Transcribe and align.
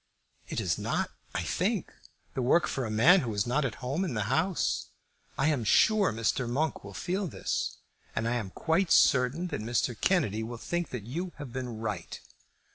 It 0.49 0.59
is 0.59 0.79
not, 0.79 1.11
I 1.35 1.43
think, 1.43 1.93
the 2.33 2.41
work 2.41 2.65
for 2.65 2.85
a 2.85 2.89
man 2.89 3.19
who 3.19 3.31
is 3.35 3.45
not 3.45 3.63
at 3.65 3.75
home 3.85 4.03
in 4.03 4.15
the 4.15 4.23
House. 4.33 4.87
I 5.37 5.49
am 5.49 5.63
sure 5.63 6.11
Mr. 6.11 6.49
Monk 6.49 6.83
will 6.83 6.95
feel 6.95 7.27
this, 7.27 7.77
and 8.15 8.27
I 8.27 8.33
am 8.33 8.49
quite 8.49 8.91
certain 8.91 9.49
that 9.49 9.61
Mr. 9.61 9.95
Kennedy 9.95 10.41
will 10.41 10.57
think 10.57 10.89
that 10.89 11.03
you 11.05 11.33
have 11.35 11.53
been 11.53 11.77
right." 11.77 12.19